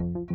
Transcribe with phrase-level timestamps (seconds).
[0.00, 0.26] All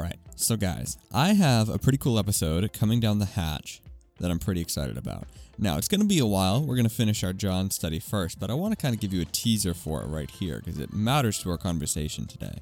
[0.00, 3.82] right, so guys, I have a pretty cool episode coming down the hatch
[4.18, 5.26] that I'm pretty excited about.
[5.58, 6.62] Now, it's going to be a while.
[6.62, 9.12] We're going to finish our John study first, but I want to kind of give
[9.12, 12.60] you a teaser for it right here because it matters to our conversation today.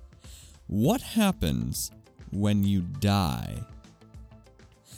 [0.66, 1.92] What happens
[2.32, 3.60] when you die?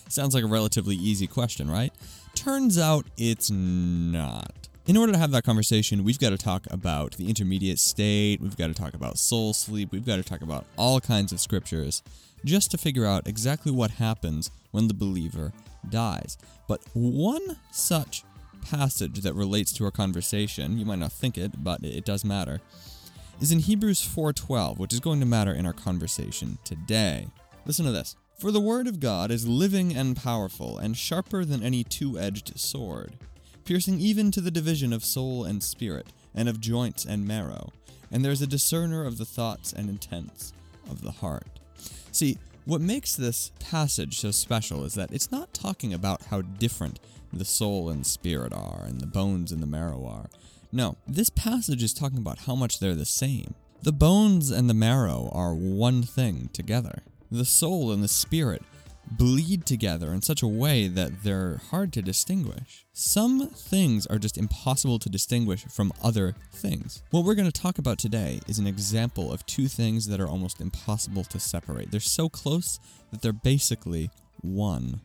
[0.08, 1.92] Sounds like a relatively easy question, right?
[2.34, 4.68] Turns out it's not.
[4.86, 8.56] In order to have that conversation, we've got to talk about the intermediate state, we've
[8.56, 12.04] got to talk about soul sleep, we've got to talk about all kinds of scriptures
[12.44, 15.52] just to figure out exactly what happens when the believer
[15.88, 16.38] dies.
[16.68, 18.22] But one such
[18.70, 22.60] passage that relates to our conversation, you might not think it, but it does matter,
[23.40, 27.26] is in Hebrews 4:12, which is going to matter in our conversation today.
[27.64, 28.14] Listen to this.
[28.38, 33.14] For the word of God is living and powerful and sharper than any two-edged sword
[33.66, 37.72] piercing even to the division of soul and spirit, and of joints and marrow,
[38.10, 40.52] and there is a discerner of the thoughts and intents
[40.88, 41.48] of the heart.
[42.12, 47.00] See, what makes this passage so special is that it's not talking about how different
[47.32, 50.30] the soul and spirit are, and the bones and the marrow are.
[50.72, 53.54] No, this passage is talking about how much they're the same.
[53.82, 57.02] The bones and the marrow are one thing together.
[57.30, 58.62] The soul and the spirit
[59.10, 62.84] bleed together in such a way that they're hard to distinguish.
[62.92, 67.02] Some things are just impossible to distinguish from other things.
[67.10, 70.28] What we're going to talk about today is an example of two things that are
[70.28, 71.90] almost impossible to separate.
[71.90, 72.80] They're so close
[73.10, 75.00] that they're basically one.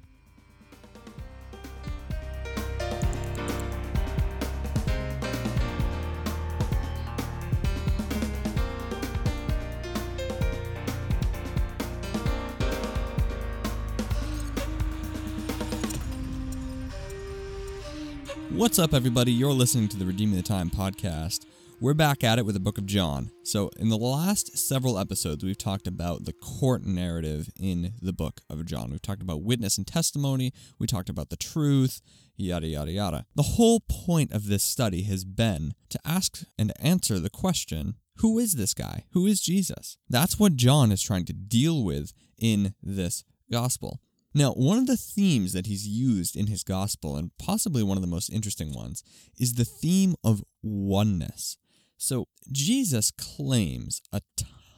[18.62, 19.32] What's up, everybody?
[19.32, 21.48] You're listening to the Redeeming the Time podcast.
[21.80, 23.32] We're back at it with the book of John.
[23.42, 28.42] So, in the last several episodes, we've talked about the court narrative in the book
[28.52, 28.92] of John.
[28.92, 32.02] We've talked about witness and testimony, we talked about the truth,
[32.38, 33.26] yada, yada, yada.
[33.34, 38.38] The whole point of this study has been to ask and answer the question who
[38.38, 39.06] is this guy?
[39.14, 39.98] Who is Jesus?
[40.08, 44.02] That's what John is trying to deal with in this gospel.
[44.34, 48.02] Now, one of the themes that he's used in his gospel, and possibly one of
[48.02, 49.04] the most interesting ones,
[49.38, 51.58] is the theme of oneness.
[51.98, 54.22] So, Jesus claims a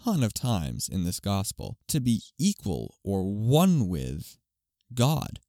[0.04, 4.38] ton of times in this gospel to be equal or one with
[4.94, 5.40] God,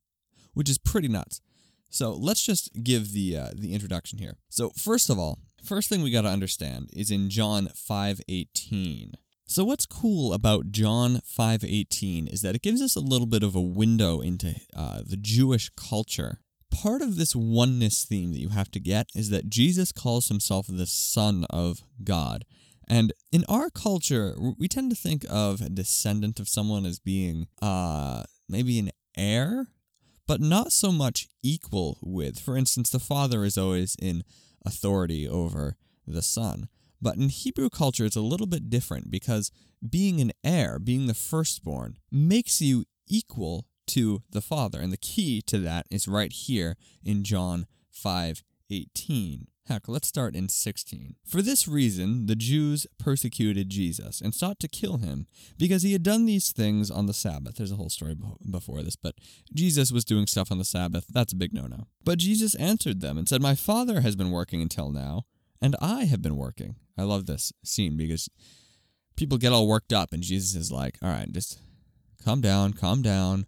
[0.52, 1.40] which is pretty nuts.
[1.88, 4.36] So, let's just give the uh, the introduction here.
[4.50, 9.14] So, first of all, first thing we got to understand is in John 5:18.
[9.46, 13.54] So what's cool about John 5:18 is that it gives us a little bit of
[13.54, 16.40] a window into uh, the Jewish culture.
[16.70, 20.66] Part of this oneness theme that you have to get is that Jesus calls himself
[20.68, 22.44] the Son of God.
[22.88, 27.46] And in our culture, we tend to think of a descendant of someone as being
[27.62, 29.68] uh, maybe an heir,
[30.26, 32.38] but not so much equal with.
[32.38, 34.24] For instance, the father is always in
[34.64, 35.76] authority over
[36.06, 36.68] the son.
[37.00, 39.50] But in Hebrew culture, it's a little bit different because
[39.88, 44.80] being an heir, being the firstborn, makes you equal to the father.
[44.80, 49.46] And the key to that is right here in John 5 18.
[49.66, 51.14] Heck, let's start in 16.
[51.24, 55.26] For this reason, the Jews persecuted Jesus and sought to kill him
[55.56, 57.56] because he had done these things on the Sabbath.
[57.56, 58.14] There's a whole story
[58.50, 59.14] before this, but
[59.54, 61.06] Jesus was doing stuff on the Sabbath.
[61.08, 61.86] That's a big no no.
[62.04, 65.24] But Jesus answered them and said, My Father has been working until now,
[65.64, 66.76] and I have been working.
[66.98, 68.28] I love this scene because
[69.16, 71.58] people get all worked up, and Jesus is like, all right, just
[72.22, 73.46] calm down, calm down.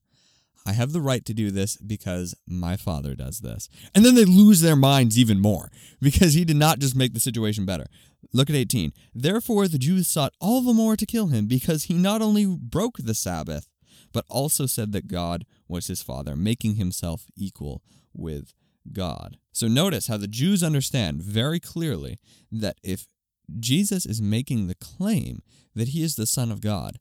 [0.64, 3.68] I have the right to do this because my father does this.
[3.94, 7.20] And then they lose their minds even more because he did not just make the
[7.20, 7.84] situation better.
[8.32, 8.94] Look at 18.
[9.14, 12.96] Therefore, the Jews sought all the more to kill him because he not only broke
[12.96, 13.68] the Sabbath,
[14.14, 17.82] but also said that God was his father, making himself equal
[18.14, 18.54] with
[18.92, 19.38] God.
[19.52, 22.18] So notice how the Jews understand very clearly
[22.50, 23.06] that if
[23.58, 25.42] Jesus is making the claim
[25.74, 26.98] that he is the Son of God,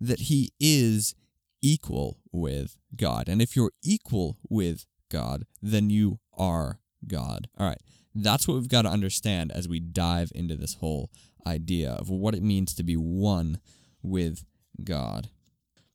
[0.00, 1.14] that he is
[1.62, 3.28] equal with God.
[3.28, 7.48] And if you're equal with God, then you are God.
[7.58, 7.80] All right,
[8.14, 11.10] that's what we've got to understand as we dive into this whole
[11.46, 13.60] idea of what it means to be one
[14.02, 14.44] with
[14.84, 15.28] God.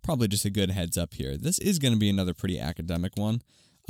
[0.02, 1.38] Probably just a good heads up here.
[1.38, 3.42] This is going to be another pretty academic one.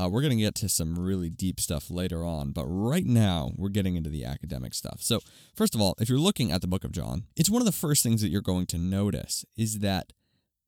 [0.01, 3.51] Uh, we're going to get to some really deep stuff later on, but right now
[3.55, 4.97] we're getting into the academic stuff.
[5.01, 5.19] So,
[5.55, 7.71] first of all, if you're looking at the book of John, it's one of the
[7.71, 10.11] first things that you're going to notice is that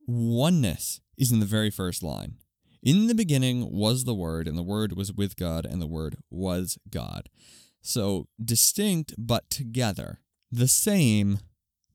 [0.06, 2.36] oneness is in the very first line.
[2.84, 6.18] In the beginning was the Word, and the Word was with God, and the Word
[6.30, 7.30] was God.
[7.82, 10.20] So distinct but together.
[10.52, 11.40] The same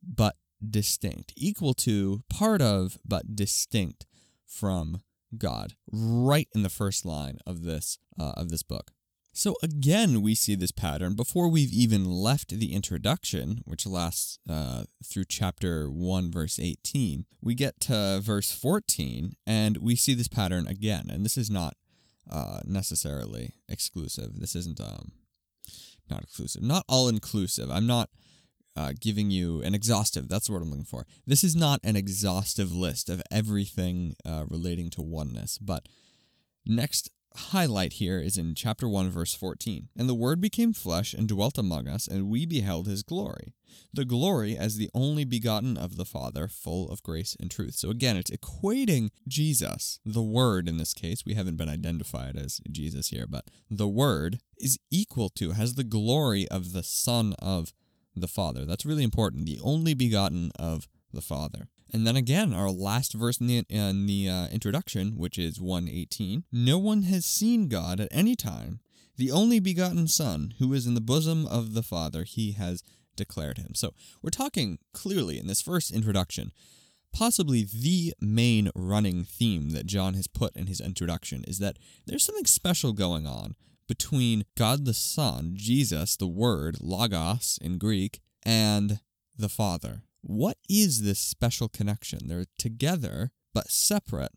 [0.03, 0.35] but
[0.69, 1.35] distinct.
[1.37, 4.07] Equal to, part of, but distinct
[4.45, 5.03] from
[5.37, 5.75] God.
[5.91, 8.93] Right in the first line of this uh, of this book.
[9.39, 14.83] So again, we see this pattern before we've even left the introduction, which lasts uh,
[15.05, 17.25] through chapter 1, verse 18.
[17.41, 21.09] We get to verse 14, and we see this pattern again.
[21.09, 21.77] And this is not
[22.29, 24.41] uh, necessarily exclusive.
[24.41, 25.13] This isn't um,
[26.11, 27.71] not exclusive, not all inclusive.
[27.71, 28.11] I'm not
[28.79, 30.29] uh, giving you an exhaustive.
[30.29, 31.05] That's what I'm looking for.
[31.27, 35.89] This is not an exhaustive list of everything uh, relating to oneness, but
[36.65, 39.89] next highlight here is in chapter 1, verse 14.
[39.97, 43.53] And the Word became flesh and dwelt among us, and we beheld his glory.
[43.93, 47.75] The glory as the only begotten of the Father, full of grace and truth.
[47.75, 51.25] So again, it's equating Jesus, the Word in this case.
[51.27, 55.85] We haven't been identified as Jesus here, but the Word is equal to, has the
[55.85, 57.73] glory of the Son of
[58.21, 58.65] the Father.
[58.65, 59.47] That's really important.
[59.47, 61.69] The only begotten of the Father.
[61.93, 66.45] And then again, our last verse in the, in the uh, introduction, which is 118
[66.53, 68.81] No one has seen God at any time.
[69.17, 72.83] The only begotten Son, who is in the bosom of the Father, he has
[73.17, 73.75] declared him.
[73.75, 76.53] So we're talking clearly in this first introduction,
[77.13, 82.25] possibly the main running theme that John has put in his introduction is that there's
[82.25, 83.57] something special going on
[83.89, 89.01] between God the Son, Jesus, the Word, Logos in Greek, and
[89.37, 90.03] the Father.
[90.21, 92.29] What is this special connection?
[92.29, 94.33] They're together but separate.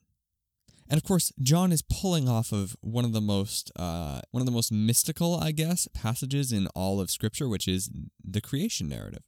[0.90, 4.46] And of course, John is pulling off of one of the most uh, one of
[4.46, 7.90] the most mystical, I guess, passages in all of Scripture, which is
[8.24, 9.24] the creation narrative.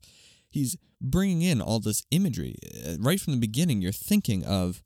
[0.49, 2.55] He's bringing in all this imagery
[2.85, 3.81] uh, right from the beginning.
[3.81, 4.83] You're thinking of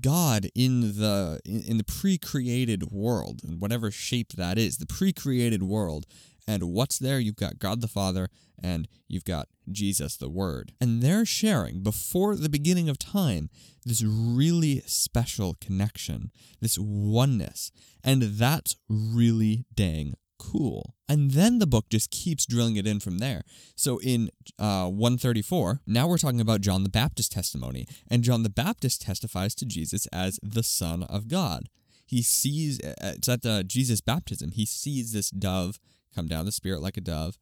[0.00, 6.06] God in the in the pre-created world, in whatever shape that is, the pre-created world,
[6.46, 7.20] and what's there?
[7.20, 8.28] You've got God the Father
[8.62, 10.72] and you've got Jesus the Word.
[10.80, 13.50] And they're sharing, before the beginning of time,
[13.84, 16.30] this really special connection,
[16.60, 17.72] this oneness.
[18.04, 20.94] And that's really dang cool.
[21.08, 23.42] And then the book just keeps drilling it in from there.
[23.76, 27.86] So in uh, 134, now we're talking about John the Baptist testimony.
[28.08, 31.68] And John the Baptist testifies to Jesus as the Son of God.
[32.06, 35.78] He sees, uh, it's at the Jesus baptism, he sees this dove
[36.14, 37.38] come down the Spirit like a dove,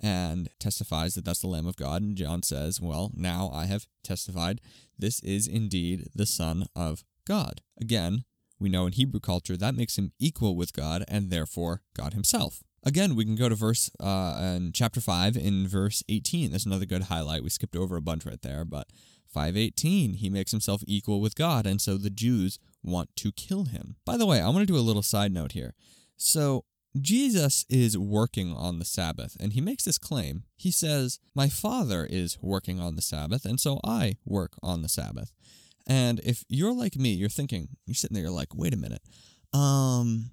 [0.00, 2.02] and testifies that that's the Lamb of God.
[2.02, 4.60] And John says, Well, now I have testified
[4.98, 7.60] this is indeed the Son of God.
[7.80, 8.24] Again,
[8.64, 12.64] we know in Hebrew culture that makes him equal with God and therefore God himself.
[12.82, 16.50] Again, we can go to verse uh, in chapter 5 in verse 18.
[16.50, 17.42] That's another good highlight.
[17.42, 18.88] We skipped over a bunch right there, but
[19.34, 23.96] 518, he makes himself equal with God, and so the Jews want to kill him.
[24.06, 25.74] By the way, I want to do a little side note here.
[26.16, 26.64] So,
[27.00, 30.44] Jesus is working on the Sabbath, and he makes this claim.
[30.56, 34.88] He says, My Father is working on the Sabbath, and so I work on the
[34.88, 35.32] Sabbath.
[35.86, 39.02] And if you're like me, you're thinking, you're sitting there, you're like, wait a minute.
[39.52, 40.30] Um,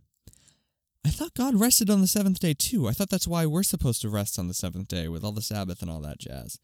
[1.06, 2.88] I thought God rested on the seventh day too.
[2.88, 5.42] I thought that's why we're supposed to rest on the seventh day with all the
[5.42, 6.60] Sabbath and all that jazz.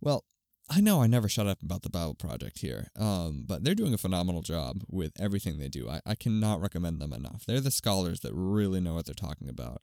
[0.00, 0.24] Well,
[0.70, 3.92] I know I never shut up about the Bible Project here, um, but they're doing
[3.92, 5.88] a phenomenal job with everything they do.
[5.88, 7.44] I, I cannot recommend them enough.
[7.44, 9.82] They're the scholars that really know what they're talking about.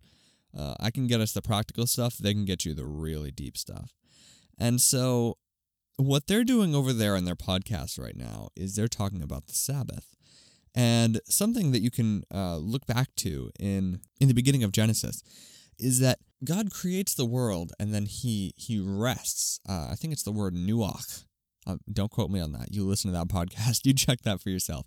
[0.58, 3.58] Uh, I can get us the practical stuff, they can get you the really deep
[3.58, 3.94] stuff.
[4.58, 5.38] And so,
[6.00, 9.54] what they're doing over there on their podcast right now is they're talking about the
[9.54, 10.16] Sabbath.
[10.74, 15.22] And something that you can uh, look back to in in the beginning of Genesis
[15.78, 19.60] is that God creates the world and then he he rests.
[19.68, 21.26] Uh, I think it's the word nuach.
[21.68, 22.74] Uh, don't quote me on that.
[22.74, 23.86] You listen to that podcast.
[23.86, 24.86] You check that for yourself.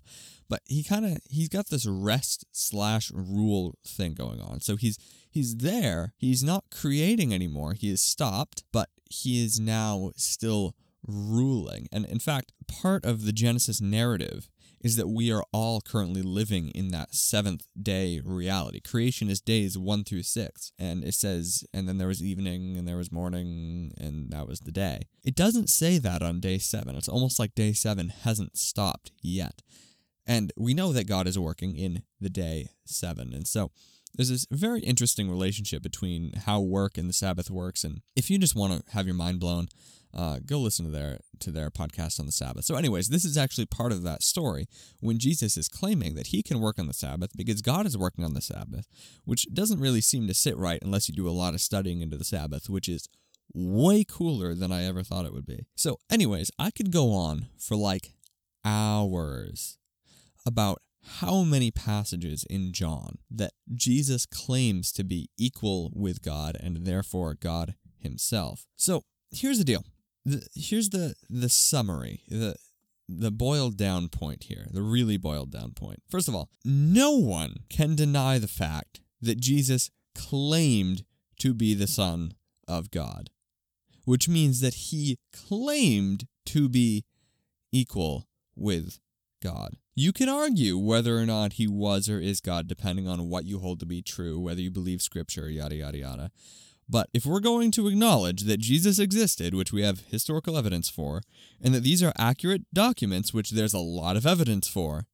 [0.49, 4.61] But he kind of he's got this rest slash rule thing going on.
[4.61, 4.97] So he's
[5.29, 6.13] he's there.
[6.17, 7.73] He's not creating anymore.
[7.73, 10.73] He has stopped, but he is now still
[11.07, 11.87] ruling.
[11.91, 14.49] And in fact, part of the Genesis narrative
[14.83, 18.81] is that we are all currently living in that seventh day reality.
[18.81, 20.73] Creation is days one through six.
[20.77, 24.59] And it says, and then there was evening and there was morning and that was
[24.59, 25.03] the day.
[25.23, 26.95] It doesn't say that on day seven.
[26.95, 29.61] It's almost like day seven hasn't stopped yet.
[30.27, 33.33] And we know that God is working in the day seven.
[33.33, 33.71] And so
[34.15, 37.83] there's this very interesting relationship between how work and the Sabbath works.
[37.83, 39.67] And if you just want to have your mind blown,
[40.13, 42.65] uh, go listen to their to their podcast on the Sabbath.
[42.65, 44.67] So, anyways, this is actually part of that story
[44.99, 48.23] when Jesus is claiming that he can work on the Sabbath because God is working
[48.23, 48.87] on the Sabbath,
[49.25, 52.17] which doesn't really seem to sit right unless you do a lot of studying into
[52.17, 53.07] the Sabbath, which is
[53.53, 55.65] way cooler than I ever thought it would be.
[55.75, 58.13] So, anyways, I could go on for like
[58.63, 59.77] hours
[60.45, 60.81] about
[61.19, 67.33] how many passages in John that Jesus claims to be equal with God and therefore
[67.33, 68.65] God himself.
[68.75, 69.83] So here's the deal.
[70.25, 72.55] The, here's the the summary, the
[73.09, 76.01] the boiled down point here, the really boiled down point.
[76.09, 81.03] First of all, no one can deny the fact that Jesus claimed
[81.39, 82.33] to be the Son
[82.67, 83.29] of God,
[84.05, 87.03] which means that he claimed to be
[87.71, 88.99] equal with
[89.41, 89.75] God.
[89.95, 93.59] You can argue whether or not he was or is God, depending on what you
[93.59, 96.31] hold to be true, whether you believe scripture, yada, yada, yada.
[96.87, 101.21] But if we're going to acknowledge that Jesus existed, which we have historical evidence for,
[101.61, 105.05] and that these are accurate documents, which there's a lot of evidence for,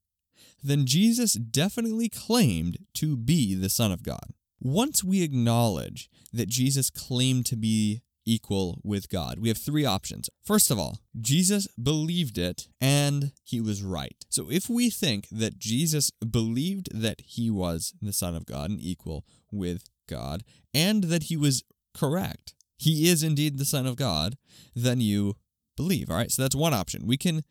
[0.64, 4.34] then Jesus definitely claimed to be the Son of God.
[4.60, 10.30] Once we acknowledge that Jesus claimed to be equal with God, we have three options.
[10.44, 14.26] First of all, Jesus believed it and he was right.
[14.30, 18.82] So if we think that Jesus believed that he was the Son of God and
[18.82, 24.38] equal with God, and that he was correct, he is indeed the Son of God,
[24.76, 25.36] then you
[25.76, 26.10] believe.
[26.10, 27.06] All right, so that's one option.
[27.06, 27.44] We can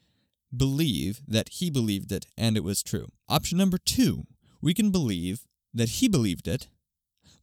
[0.57, 3.09] believe that he believed it and it was true.
[3.29, 4.25] Option number two,
[4.63, 5.43] we can believe
[5.75, 6.69] that he believed it,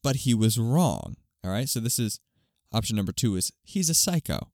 [0.01, 1.15] but he was wrong.
[1.43, 2.19] All right, so this is
[2.73, 4.51] option number two is he's a psycho.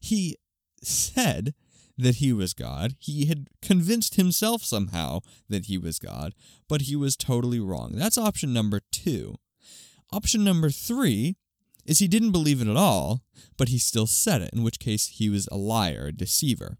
[0.00, 0.36] He
[0.82, 1.54] said
[1.98, 2.96] that he was God.
[2.98, 6.34] He had convinced himself somehow that he was God,
[6.68, 7.92] but he was totally wrong.
[7.94, 9.36] That's option number two.
[10.12, 11.36] Option number three
[11.86, 13.22] is he didn't believe it at all,
[13.56, 16.78] but he still said it, in which case he was a liar, a deceiver.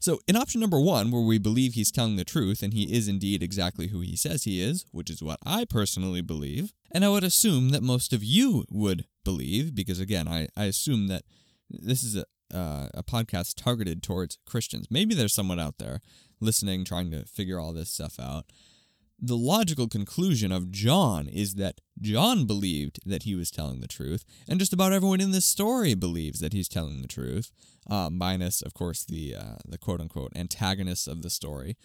[0.00, 3.08] So, in option number one, where we believe he's telling the truth and he is
[3.08, 7.08] indeed exactly who he says he is, which is what I personally believe, and I
[7.08, 11.24] would assume that most of you would believe, because again, I, I assume that
[11.68, 12.24] this is a,
[12.56, 14.86] uh, a podcast targeted towards Christians.
[14.90, 16.00] Maybe there's someone out there
[16.40, 18.46] listening, trying to figure all this stuff out
[19.20, 24.24] the logical conclusion of John is that John believed that he was telling the truth,
[24.48, 27.50] and just about everyone in this story believes that he's telling the truth,
[27.90, 31.76] uh, minus, of course, the uh, the quote unquote antagonists of the story.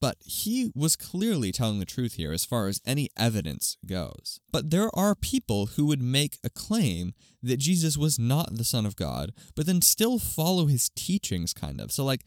[0.00, 4.40] But he was clearly telling the truth here as far as any evidence goes.
[4.50, 8.84] But there are people who would make a claim that Jesus was not the Son
[8.84, 11.92] of God, but then still follow his teachings, kind of.
[11.92, 12.24] So, like,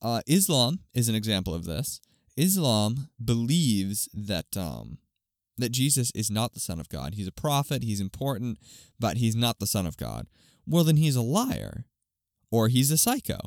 [0.00, 2.00] uh, Islam is an example of this.
[2.38, 4.98] Islam believes that um,
[5.58, 7.14] that Jesus is not the Son of God.
[7.14, 8.58] He's a prophet, he's important,
[8.98, 10.26] but he's not the Son of God.
[10.66, 11.84] Well, then he's a liar
[12.50, 13.38] or he's a psycho.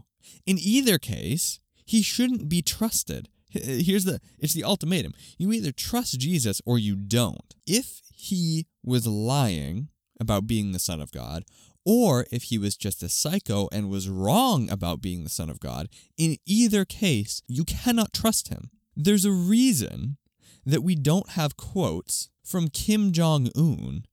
[0.46, 3.30] In either case, he shouldn't be trusted.
[3.50, 5.14] Here's the it's the ultimatum.
[5.38, 7.56] You either trust Jesus or you don't.
[7.66, 11.44] If he was lying about being the Son of God,
[11.86, 15.60] or if he was just a psycho and was wrong about being the Son of
[15.60, 18.70] God, in either case, you cannot trust him.
[19.04, 20.18] There's a reason
[20.66, 24.06] that we don't have quotes from Kim Jong Un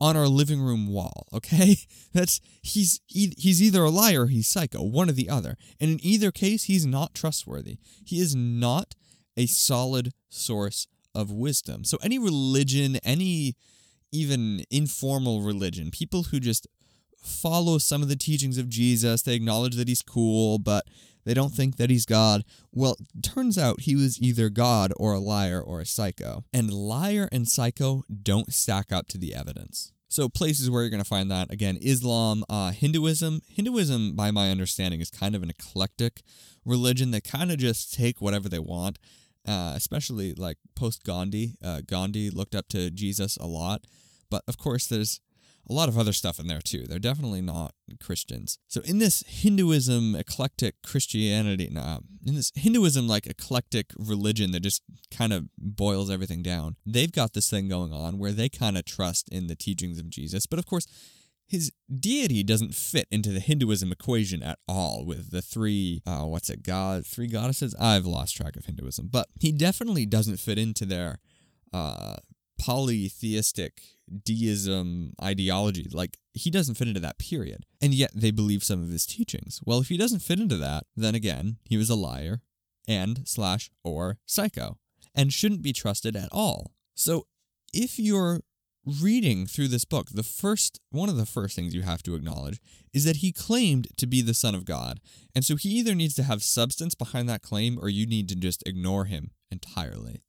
[0.00, 1.76] on our living room wall, okay?
[2.12, 5.56] That's he's he's either a liar or he's psycho, one or the other.
[5.80, 7.78] And in either case, he's not trustworthy.
[8.04, 8.94] He is not
[9.36, 11.84] a solid source of wisdom.
[11.84, 13.56] So any religion, any
[14.12, 16.66] even informal religion, people who just
[17.20, 20.86] follow some of the teachings of Jesus, they acknowledge that he's cool, but
[21.28, 22.42] they don't think that he's God.
[22.72, 26.44] Well, turns out he was either God or a liar or a psycho.
[26.54, 29.92] And liar and psycho don't stack up to the evidence.
[30.08, 33.42] So, places where you're going to find that again Islam, uh, Hinduism.
[33.46, 36.22] Hinduism, by my understanding, is kind of an eclectic
[36.64, 37.10] religion.
[37.10, 38.98] They kind of just take whatever they want,
[39.46, 41.56] uh, especially like post Gandhi.
[41.62, 43.84] Uh, Gandhi looked up to Jesus a lot.
[44.30, 45.20] But of course, there's
[45.68, 46.84] a lot of other stuff in there too.
[46.86, 48.58] They're definitely not Christians.
[48.68, 54.82] So in this Hinduism eclectic Christianity, nah, in this Hinduism like eclectic religion that just
[55.10, 58.84] kind of boils everything down, they've got this thing going on where they kind of
[58.84, 60.46] trust in the teachings of Jesus.
[60.46, 60.86] But of course,
[61.46, 66.50] his deity doesn't fit into the Hinduism equation at all with the three, uh, what's
[66.50, 67.74] it, God, three goddesses?
[67.80, 71.20] I've lost track of Hinduism, but he definitely doesn't fit into their
[71.72, 72.16] uh,
[72.58, 73.82] polytheistic
[74.24, 75.86] deism ideology.
[75.92, 77.66] Like, he doesn't fit into that period.
[77.80, 79.60] And yet they believe some of his teachings.
[79.64, 82.40] Well, if he doesn't fit into that, then again, he was a liar
[82.86, 84.78] and slash or psycho
[85.14, 86.72] and shouldn't be trusted at all.
[86.94, 87.26] So
[87.72, 88.40] if you're
[89.02, 92.60] reading through this book, the first one of the first things you have to acknowledge
[92.94, 95.00] is that he claimed to be the son of God.
[95.34, 98.36] And so he either needs to have substance behind that claim or you need to
[98.36, 100.22] just ignore him entirely.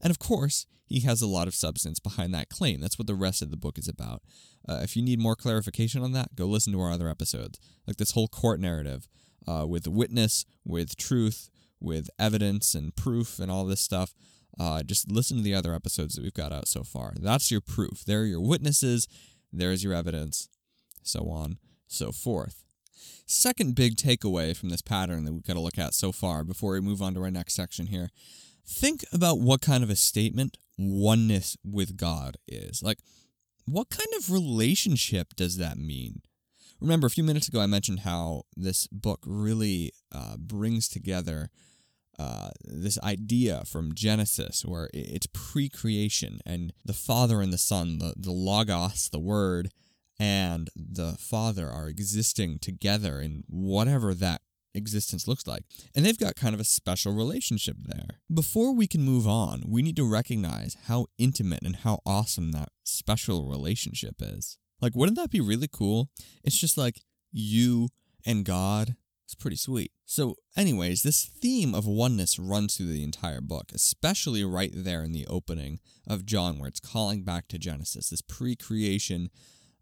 [0.00, 2.80] And of course, he has a lot of substance behind that claim.
[2.80, 4.22] That's what the rest of the book is about.
[4.68, 7.58] Uh, if you need more clarification on that, go listen to our other episodes.
[7.86, 9.08] Like this whole court narrative
[9.46, 14.14] uh, with witness, with truth, with evidence and proof and all this stuff,
[14.58, 17.14] uh, just listen to the other episodes that we've got out so far.
[17.20, 18.04] That's your proof.
[18.06, 19.06] There are your witnesses.
[19.52, 20.48] There's your evidence.
[21.02, 22.64] So on, so forth.
[23.26, 26.72] Second big takeaway from this pattern that we've got to look at so far before
[26.72, 28.10] we move on to our next section here.
[28.66, 32.82] Think about what kind of a statement oneness with God is.
[32.82, 32.98] Like,
[33.64, 36.22] what kind of relationship does that mean?
[36.80, 41.48] Remember, a few minutes ago, I mentioned how this book really uh, brings together
[42.18, 47.98] uh, this idea from Genesis, where it's pre creation, and the Father and the Son,
[47.98, 49.70] the, the Logos, the Word,
[50.18, 54.40] and the Father are existing together in whatever that
[54.76, 55.64] existence looks like.
[55.94, 58.20] And they've got kind of a special relationship there.
[58.32, 62.70] Before we can move on, we need to recognize how intimate and how awesome that
[62.84, 64.58] special relationship is.
[64.80, 66.10] Like, wouldn't that be really cool?
[66.44, 67.00] It's just like
[67.32, 67.88] you
[68.24, 68.96] and God.
[69.24, 69.90] It's pretty sweet.
[70.04, 75.10] So, anyways, this theme of oneness runs through the entire book, especially right there in
[75.10, 79.30] the opening of John, where it's calling back to Genesis, this pre creation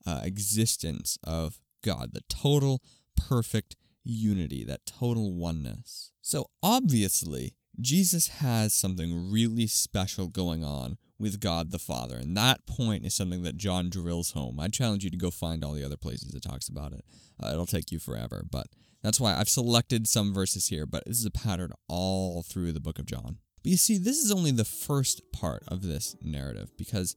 [0.06, 2.80] uh, existence of God, the total,
[3.16, 6.12] perfect unity, that total oneness.
[6.20, 12.66] So obviously, Jesus has something really special going on with God the Father, and that
[12.66, 14.60] point is something that John drills home.
[14.60, 17.04] I challenge you to go find all the other places it talks about it.
[17.42, 18.66] Uh, it'll take you forever, but
[19.02, 22.80] that's why I've selected some verses here, but this is a pattern all through the
[22.80, 23.38] book of John.
[23.62, 27.16] But you see, this is only the first part of this narrative because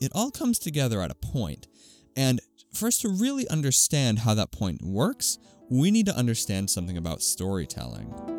[0.00, 1.66] it all comes together at a point.
[2.16, 2.40] and
[2.72, 5.38] for us to really understand how that point works,
[5.68, 8.35] we need to understand something about storytelling.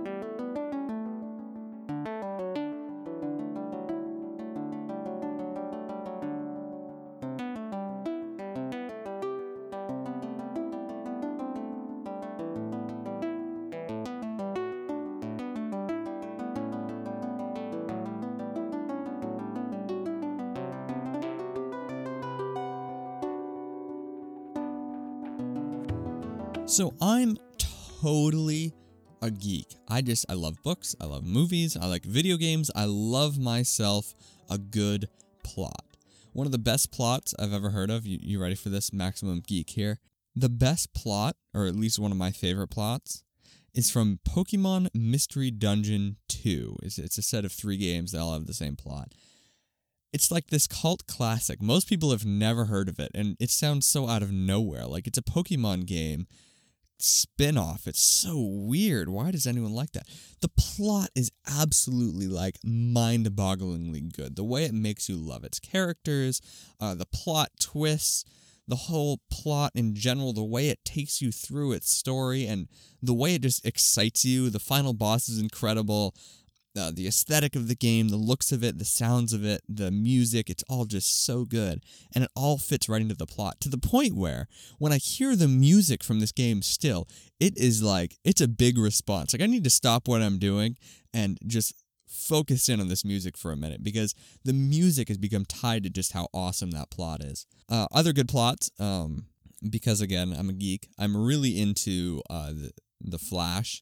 [26.68, 27.38] So I'm
[28.02, 28.74] totally
[29.22, 29.68] a geek.
[29.88, 34.14] I just I love books, I love movies, I like video games, I love myself
[34.50, 35.08] a good
[35.46, 35.86] plot.
[36.34, 38.06] One of the best plots I've ever heard of.
[38.06, 38.92] You, you ready for this?
[38.92, 40.00] Maximum geek here.
[40.36, 43.24] The best plot, or at least one of my favorite plots,
[43.74, 46.80] is from Pokemon Mystery Dungeon 2.
[46.84, 49.14] It's, it's a set of three games that all have the same plot.
[50.12, 51.62] It's like this cult classic.
[51.62, 54.86] Most people have never heard of it, and it sounds so out of nowhere.
[54.86, 56.28] Like it's a Pokemon game
[57.00, 57.88] spin-off.
[57.88, 59.10] It's so weird.
[59.10, 60.08] Why does anyone like that?
[60.42, 64.36] The plot is absolutely like mind-bogglingly good.
[64.36, 66.42] The way it makes you love its characters,
[66.80, 68.26] uh, the plot twists,
[68.68, 72.68] the whole plot in general, the way it takes you through its story, and
[73.02, 74.50] the way it just excites you.
[74.50, 76.14] The final boss is incredible
[76.78, 79.92] uh, the aesthetic of the game, the looks of it, the sounds of it, the
[79.92, 81.84] music, it's all just so good.
[82.14, 85.36] And it all fits right into the plot to the point where when I hear
[85.36, 87.08] the music from this game still,
[87.40, 89.34] it is like, it's a big response.
[89.34, 90.78] Like, I need to stop what I'm doing
[91.14, 91.74] and just
[92.08, 95.90] focus in on this music for a minute because the music has become tied to
[95.90, 97.46] just how awesome that plot is.
[97.70, 99.26] Uh, other good plots, um,
[99.70, 103.82] because again, I'm a geek, I'm really into uh, the, the Flash,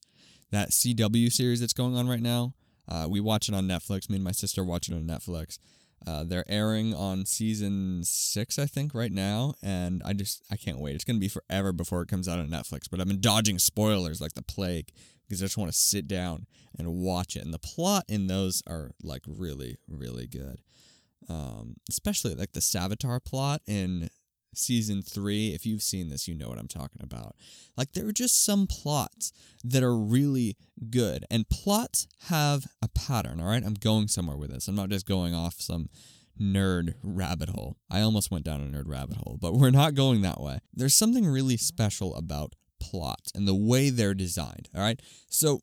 [0.51, 2.53] that CW series that's going on right now.
[2.87, 4.09] Uh, we watch it on Netflix.
[4.09, 5.59] Me and my sister watch it on Netflix.
[6.05, 10.79] Uh, they're airing on season six, I think, right now, and I just I can't
[10.79, 10.93] wait.
[10.93, 12.89] It's gonna be forever before it comes out on Netflix.
[12.89, 14.91] But I've been dodging spoilers like the plague
[15.27, 16.45] because I just want to sit down
[16.77, 17.43] and watch it.
[17.43, 20.61] And the plot in those are like really, really good.
[21.27, 24.09] Um, especially like the Savitar plot in
[24.57, 25.53] season three.
[25.53, 27.35] If you've seen this, you know what I'm talking about.
[27.77, 29.31] Like, there are just some plots
[29.63, 30.57] that are really
[30.89, 33.63] good, and plots have a pattern, all right?
[33.63, 34.67] I'm going somewhere with this.
[34.67, 35.89] I'm not just going off some
[36.39, 37.77] nerd rabbit hole.
[37.89, 40.59] I almost went down a nerd rabbit hole, but we're not going that way.
[40.73, 45.01] There's something really special about plots and the way they're designed, all right?
[45.29, 45.61] So,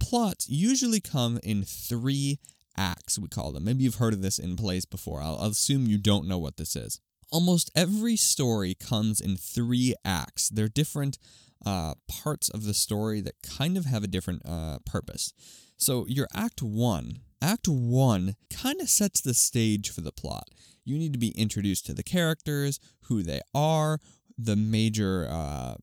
[0.00, 2.38] plots usually come in three
[2.76, 3.64] acts, we call them.
[3.64, 5.22] Maybe you've heard of this in plays before.
[5.22, 7.00] I'll, I'll assume you don't know what this is
[7.32, 10.48] almost every story comes in three acts.
[10.48, 11.18] They're different
[11.64, 15.32] uh, parts of the story that kind of have a different uh, purpose.
[15.76, 20.48] So, your Act 1, Act 1 kind of sets the stage for the plot.
[20.84, 23.98] You need to be introduced to the characters, who they are,
[24.38, 25.74] the major uh,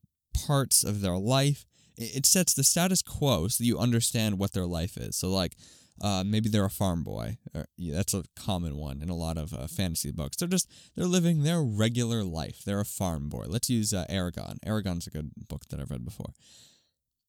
[0.46, 1.66] parts of their life.
[1.96, 5.16] It sets the status quo so you understand what their life is.
[5.16, 5.54] So, like,
[6.00, 7.38] uh, maybe they're a farm boy.
[7.54, 10.36] Or, yeah, that's a common one in a lot of uh, fantasy books.
[10.36, 12.62] They're just they're living their regular life.
[12.64, 13.46] They're a farm boy.
[13.48, 14.58] Let's use uh, Eragon.
[14.66, 16.32] Eragon's a good book that I've read before.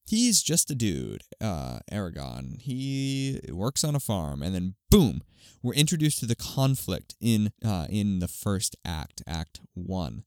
[0.04, 2.60] He's just a dude, uh, Eragon.
[2.60, 5.22] He works on a farm, and then boom,
[5.62, 10.24] we're introduced to the conflict in uh, in the first act, Act One.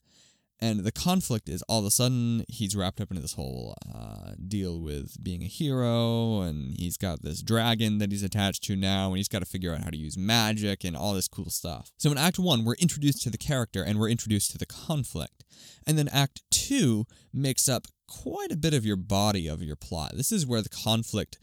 [0.62, 4.32] And the conflict is all of a sudden he's wrapped up into this whole uh,
[4.48, 9.10] deal with being a hero, and he's got this dragon that he's attached to now,
[9.10, 11.92] and he's got to figure out how to use magic and all this cool stuff.
[11.98, 15.44] So in Act 1, we're introduced to the character and we're introduced to the conflict.
[15.86, 20.14] And then Act 2 makes up quite a bit of your body of your plot.
[20.16, 21.38] This is where the conflict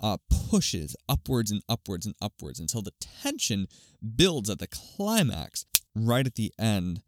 [0.00, 3.66] uh, pushes upwards and upwards and upwards until the tension
[4.14, 7.02] builds at the climax right at the end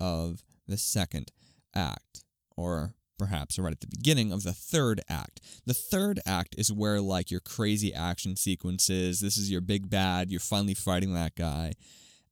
[0.00, 1.32] of the second
[1.74, 2.24] act,
[2.56, 5.40] or perhaps right at the beginning of the third act.
[5.66, 10.30] The third act is where, like, your crazy action sequences, this is your big bad,
[10.30, 11.74] you're finally fighting that guy,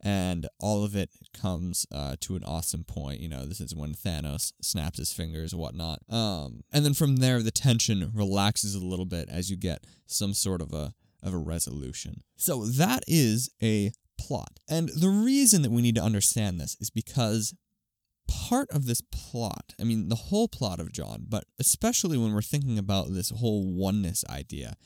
[0.00, 3.20] and all of it comes uh, to an awesome point.
[3.20, 6.00] You know, this is when Thanos snaps his fingers whatnot.
[6.08, 10.34] Um, and then from there, the tension relaxes a little bit as you get some
[10.34, 12.24] sort of a of a resolution.
[12.36, 14.58] So that is a plot.
[14.68, 17.54] And the reason that we need to understand this is because
[18.32, 22.42] part of this plot, I mean, the whole plot of John, but especially when we're
[22.42, 24.76] thinking about this whole oneness idea,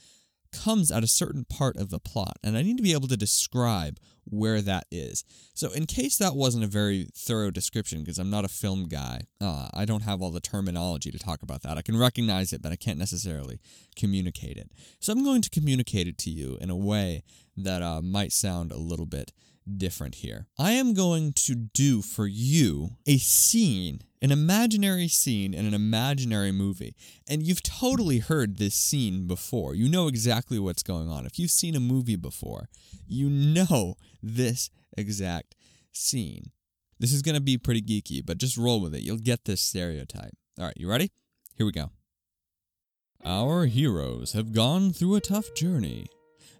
[0.52, 2.38] comes at a certain part of the plot.
[2.42, 5.24] And I need to be able to describe where that is.
[5.54, 9.22] So, in case that wasn't a very thorough description, because I'm not a film guy,
[9.40, 11.78] uh, I don't have all the terminology to talk about that.
[11.78, 13.60] I can recognize it, but I can't necessarily
[13.94, 14.72] communicate it.
[14.98, 17.22] So, I'm going to communicate it to you in a way
[17.56, 19.32] that uh, might sound a little bit
[19.66, 20.46] different here.
[20.58, 26.52] I am going to do for you a scene, an imaginary scene in an imaginary
[26.52, 26.94] movie.
[27.28, 29.74] And you've totally heard this scene before.
[29.74, 31.26] You know exactly what's going on.
[31.26, 32.68] If you've seen a movie before,
[33.06, 35.54] you know this exact
[35.92, 36.50] scene.
[36.98, 39.02] This is going to be pretty geeky, but just roll with it.
[39.02, 40.34] You'll get this stereotype.
[40.58, 41.10] All right, you ready?
[41.56, 41.90] Here we go.
[43.24, 46.06] Our heroes have gone through a tough journey.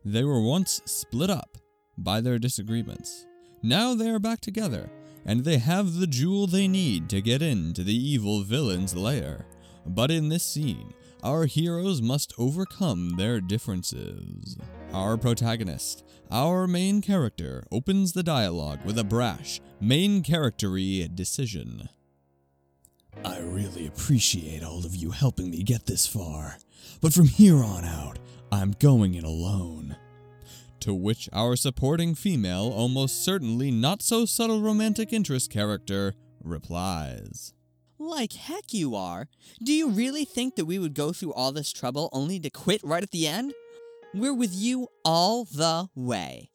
[0.05, 1.57] They were once split up
[1.99, 3.27] by their disagreements.
[3.63, 4.91] Now they are back together,
[5.25, 9.47] and they have the jewel they need to get into the evil villain's lair.
[9.85, 14.57] But in this scene, our heroes must overcome their differences.
[14.93, 21.89] Our protagonist, our main character, opens the dialogue with a brash, main charactery decision.
[23.25, 26.59] I really appreciate all of you helping me get this far,
[27.01, 28.19] but from here on out,
[28.53, 29.97] I'm going it alone.
[30.87, 37.53] To which our supporting female, almost certainly not so subtle romantic interest character, replies.
[37.99, 39.27] Like heck you are.
[39.61, 42.85] Do you really think that we would go through all this trouble only to quit
[42.85, 43.53] right at the end?
[44.15, 46.51] We're with you all the way.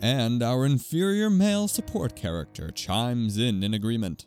[0.00, 4.26] And our inferior male support character chimes in in agreement.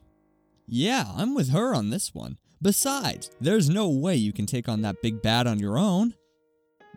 [0.65, 2.37] Yeah, I'm with her on this one.
[2.61, 6.13] Besides, there's no way you can take on that big bad on your own.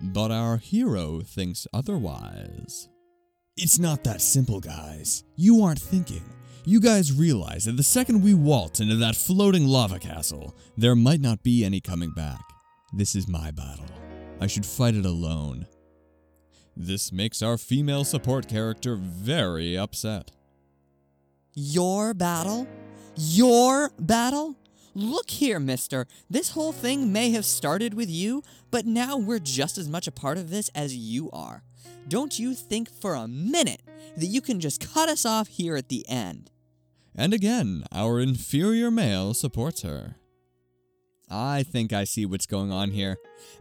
[0.01, 2.89] But our hero thinks otherwise.
[3.57, 5.25] It's not that simple, guys.
[5.37, 6.23] You aren't thinking.
[6.65, 11.21] You guys realize that the second we waltz into that floating lava castle, there might
[11.21, 12.43] not be any coming back.
[12.93, 13.87] This is my battle.
[14.41, 15.67] I should fight it alone.
[16.77, 20.31] This makes our female support character very upset.
[21.55, 22.69] Your battle?
[23.17, 24.55] Your battle?
[24.99, 26.09] Look here, mister.
[26.29, 30.11] This whole thing may have started with you, but now we're just as much a
[30.11, 31.63] part of this as you are.
[32.09, 33.81] Don't you think for a minute
[34.17, 36.51] that you can just cut us off here at the end?
[37.15, 40.17] And again, our inferior male supports her.
[41.31, 43.19] I think I see what's going on here.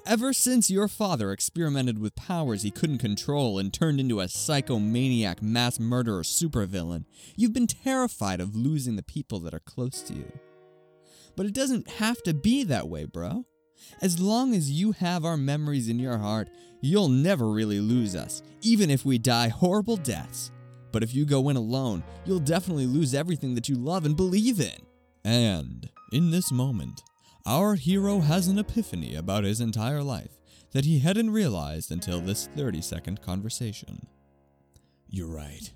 [0.07, 5.43] Ever since your father experimented with powers he couldn't control and turned into a psychomaniac
[5.43, 10.31] mass murderer supervillain, you've been terrified of losing the people that are close to you.
[11.37, 13.45] But it doesn't have to be that way, bro.
[14.01, 16.49] As long as you have our memories in your heart,
[16.81, 20.51] you'll never really lose us, even if we die horrible deaths.
[20.91, 24.59] But if you go in alone, you'll definitely lose everything that you love and believe
[24.59, 24.81] in.
[25.23, 27.03] And, in this moment,
[27.45, 30.39] our hero has an epiphany about his entire life
[30.71, 34.07] that he hadn't realized until this 30 second conversation.
[35.07, 35.71] You're right.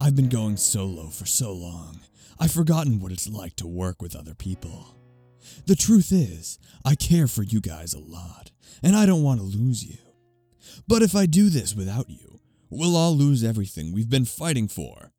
[0.00, 2.00] I've been going solo for so long.
[2.40, 5.01] I've forgotten what it's like to work with other people.
[5.66, 8.50] The truth is, I care for you guys a lot,
[8.82, 9.98] and I don't want to lose you.
[10.88, 15.12] But if I do this without you, we'll all lose everything we've been fighting for.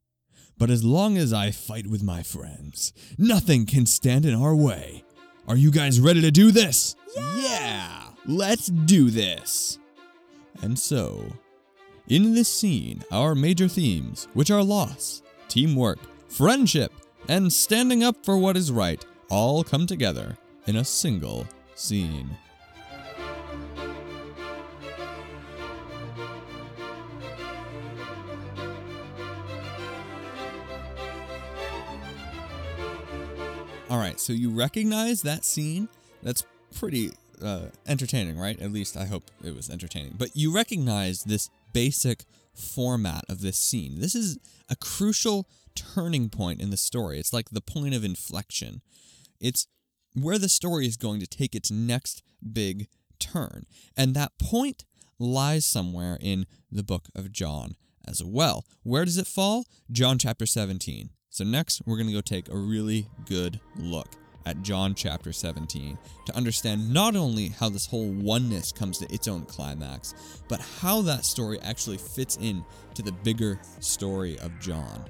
[0.57, 5.03] But as long as I fight with my friends, nothing can stand in our way.
[5.47, 6.95] Are you guys ready to do this?
[7.15, 7.35] Yeah!
[7.37, 9.79] yeah let's do this!
[10.61, 11.25] And so,
[12.07, 16.93] in this scene, our major themes, which are loss, teamwork, friendship,
[17.27, 22.29] and standing up for what is right, all come together in a single scene.
[33.89, 35.87] All right, so you recognize that scene?
[36.23, 36.43] That's
[36.75, 37.11] pretty
[37.43, 38.59] uh, entertaining, right?
[38.59, 40.15] At least I hope it was entertaining.
[40.17, 42.23] But you recognize this basic
[42.55, 43.99] format of this scene.
[43.99, 47.19] This is a crucial turning point in the story.
[47.19, 48.81] It's like the point of inflection.
[49.43, 49.67] It's
[50.15, 52.87] where the story is going to take its next big
[53.19, 53.65] turn.
[53.95, 54.85] And that point
[55.19, 57.75] lies somewhere in the book of John
[58.07, 58.65] as well.
[58.83, 59.65] Where does it fall?
[59.91, 61.09] John chapter 17.
[61.29, 64.07] So, next, we're going to go take a really good look
[64.45, 69.27] at John chapter 17 to understand not only how this whole oneness comes to its
[69.27, 70.13] own climax,
[70.47, 75.05] but how that story actually fits in to the bigger story of John.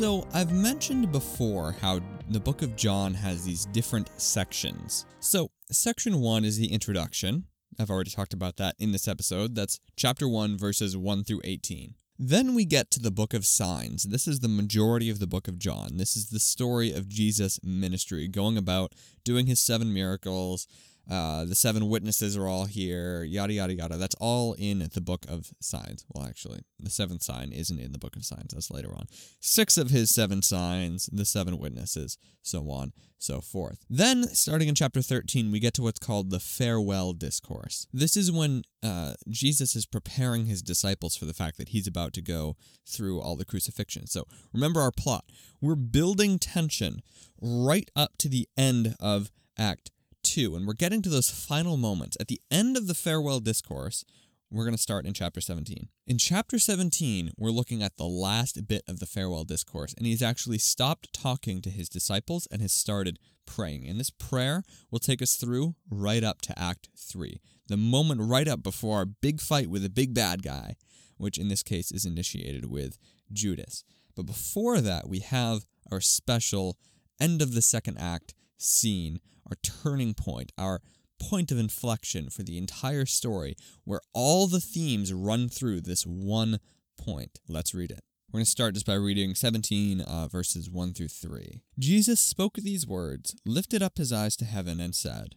[0.00, 5.04] So, I've mentioned before how the book of John has these different sections.
[5.20, 7.44] So, section one is the introduction.
[7.78, 9.54] I've already talked about that in this episode.
[9.54, 11.96] That's chapter 1, verses 1 through 18.
[12.18, 14.04] Then we get to the book of signs.
[14.04, 15.98] This is the majority of the book of John.
[15.98, 20.66] This is the story of Jesus' ministry, going about doing his seven miracles,
[21.10, 23.96] uh, the seven witnesses are all here, yada, yada, yada.
[23.96, 26.04] That's all in the book of signs.
[26.08, 28.52] Well, actually, the seventh sign isn't in the book of signs.
[28.52, 29.06] That's later on.
[29.40, 33.84] Six of his seven signs, the seven witnesses, so on, so forth.
[33.90, 37.88] Then, starting in chapter 13, we get to what's called the farewell discourse.
[37.92, 42.12] This is when uh, Jesus is preparing his disciples for the fact that he's about
[42.12, 44.06] to go through all the crucifixion.
[44.06, 45.24] So, remember our plot.
[45.60, 47.02] We're building tension
[47.40, 49.90] right up to the end of Act
[50.30, 52.16] 2, and we're getting to those final moments.
[52.20, 54.04] At the end of the farewell discourse,
[54.48, 55.88] we're going to start in chapter 17.
[56.06, 60.22] In chapter 17, we're looking at the last bit of the farewell discourse, and he's
[60.22, 63.88] actually stopped talking to his disciples and has started praying.
[63.88, 68.46] And this prayer will take us through right up to Act 3, the moment right
[68.46, 70.76] up before our big fight with a big bad guy,
[71.16, 72.98] which in this case is initiated with
[73.32, 73.82] Judas.
[74.14, 76.78] But before that, we have our special
[77.20, 79.18] end of the second act scene
[79.50, 80.80] our turning point, our
[81.20, 86.58] point of inflection for the entire story, where all the themes run through this one
[86.98, 87.40] point.
[87.48, 88.00] Let's read it.
[88.32, 91.62] We're going to start just by reading 17 uh, verses 1 through 3.
[91.78, 95.34] Jesus spoke these words, lifted up his eyes to heaven, and said,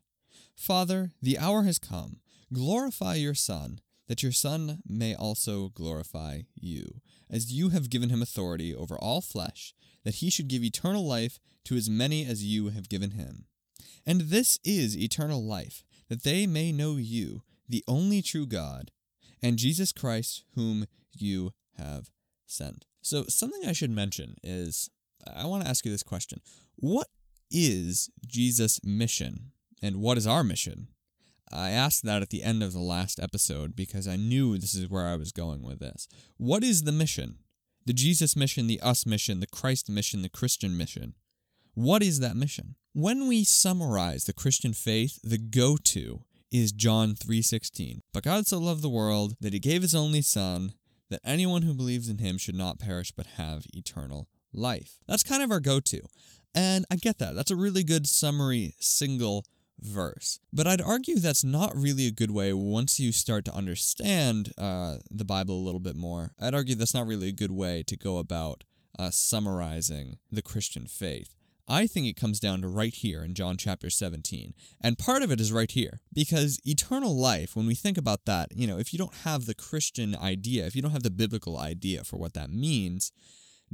[0.56, 2.18] Father, the hour has come.
[2.54, 8.22] Glorify your Son, that your Son may also glorify you, as you have given him
[8.22, 9.74] authority over all flesh,
[10.04, 13.46] that he should give eternal life to as many as you have given him.
[14.06, 18.92] And this is eternal life, that they may know you, the only true God,
[19.42, 22.10] and Jesus Christ, whom you have
[22.46, 22.86] sent.
[23.02, 24.90] So, something I should mention is
[25.32, 26.42] I want to ask you this question
[26.76, 27.08] What
[27.52, 30.88] is Jesus' mission, and what is our mission?
[31.52, 34.90] I asked that at the end of the last episode because I knew this is
[34.90, 36.08] where I was going with this.
[36.38, 37.38] What is the mission?
[37.86, 41.14] The Jesus mission, the us mission, the Christ mission, the Christian mission.
[41.76, 42.76] What is that mission?
[42.94, 48.04] When we summarize the Christian faith, the go-to is John 3:16.
[48.14, 50.76] But God so loved the world that he gave his only son
[51.10, 55.00] that anyone who believes in him should not perish but have eternal life.
[55.08, 56.02] That's kind of our go-to.
[56.54, 57.34] And I get that.
[57.34, 59.44] That's a really good summary single
[59.80, 60.40] verse.
[60.54, 64.98] But I'd argue that's not really a good way once you start to understand uh,
[65.10, 66.34] the Bible a little bit more.
[66.40, 68.64] I'd argue that's not really a good way to go about
[69.00, 71.34] uh, summarizing the Christian faith.
[71.68, 74.54] I think it comes down to right here in John chapter 17.
[74.82, 78.50] And part of it is right here because eternal life, when we think about that,
[78.56, 81.58] you know, if you don't have the Christian idea, if you don't have the biblical
[81.58, 83.12] idea for what that means,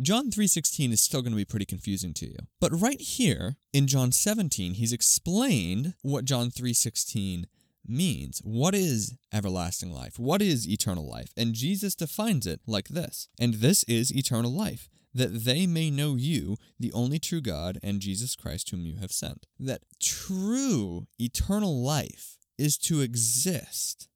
[0.02, 2.38] John 3:16 is still going to be pretty confusing to you.
[2.62, 7.48] But right here in John 17, he's explained what John 3:16
[7.86, 8.40] means.
[8.44, 10.20] What is everlasting life?
[10.20, 11.34] What is eternal life?
[11.36, 13.28] And Jesus defines it like this.
[13.40, 18.00] And this is eternal life, that they may know you, the only true God, and
[18.00, 19.46] Jesus Christ, whom you have sent.
[19.60, 24.08] That true eternal life is to exist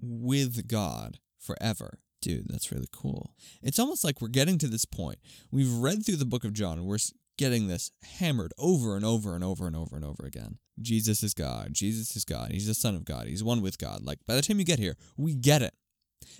[0.00, 1.98] with God forever.
[2.22, 3.34] Dude, that's really cool.
[3.62, 5.18] It's almost like we're getting to this point.
[5.50, 6.98] We've read through the book of John, and we're
[7.38, 10.58] getting this hammered over and over and over and over and over again.
[10.80, 11.68] Jesus is God.
[11.72, 12.50] Jesus is God.
[12.52, 13.26] He's the Son of God.
[13.26, 14.02] He's one with God.
[14.02, 15.74] Like, by the time you get here, we get it.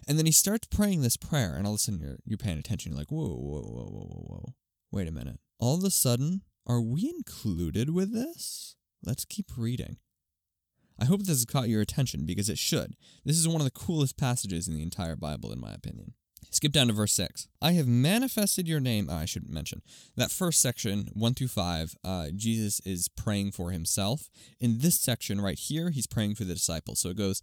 [0.08, 2.58] And then he starts praying this prayer, and all of a sudden you're, you're paying
[2.58, 2.92] attention.
[2.92, 4.54] You're like, whoa, whoa, whoa, whoa, whoa, whoa.
[4.90, 5.40] Wait a minute.
[5.58, 8.76] All of a sudden, are we included with this?
[9.04, 9.96] Let's keep reading.
[10.98, 12.96] I hope this has caught your attention because it should.
[13.24, 16.14] This is one of the coolest passages in the entire Bible, in my opinion.
[16.50, 17.48] Skip down to verse 6.
[17.60, 19.08] I have manifested your name.
[19.10, 19.82] Oh, I should mention
[20.16, 24.30] that first section, 1 through 5, uh, Jesus is praying for himself.
[24.60, 27.00] In this section right here, he's praying for the disciples.
[27.00, 27.42] So it goes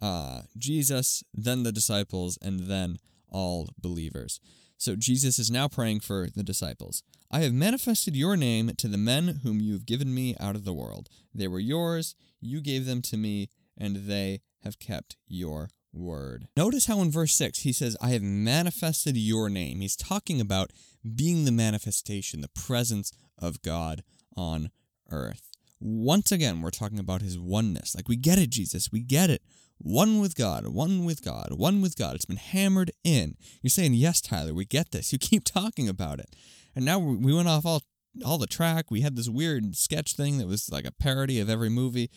[0.00, 4.40] uh, Jesus, then the disciples, and then all believers.
[4.76, 7.02] So Jesus is now praying for the disciples.
[7.30, 10.64] I have manifested your name to the men whom you have given me out of
[10.64, 11.08] the world.
[11.34, 16.48] They were yours, you gave them to me, and they have kept your word.
[16.56, 19.80] Notice how in verse 6 he says, I have manifested your name.
[19.80, 20.72] He's talking about
[21.14, 24.02] being the manifestation, the presence of God
[24.36, 24.70] on
[25.10, 25.50] earth.
[25.80, 27.94] Once again, we're talking about his oneness.
[27.94, 28.90] Like, we get it, Jesus.
[28.90, 29.42] We get it.
[29.78, 32.16] One with God, one with God, one with God.
[32.16, 33.36] It's been hammered in.
[33.62, 35.12] You're saying, Yes, Tyler, we get this.
[35.18, 36.34] You keep talking about it.
[36.74, 37.82] And now we went off all
[38.24, 38.90] all the track.
[38.90, 42.10] We had this weird sketch thing that was like a parody of every movie.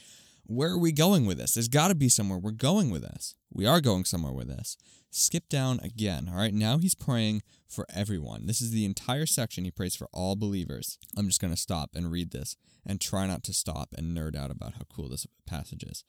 [0.46, 1.54] Where are we going with this?
[1.54, 3.36] There's got to be somewhere we're going with this.
[3.54, 4.78] We are going somewhere with this.
[5.12, 6.30] Skip down again.
[6.30, 8.48] All right, now he's praying for everyone.
[8.48, 9.66] This is the entire section.
[9.66, 10.98] He prays for all believers.
[11.18, 14.36] I'm just going to stop and read this and try not to stop and nerd
[14.36, 16.04] out about how cool this passage is.